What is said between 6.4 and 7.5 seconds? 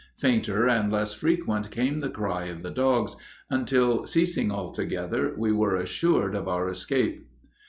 our escape.